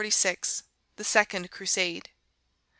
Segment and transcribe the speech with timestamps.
[0.95, 2.09] The second Crusade.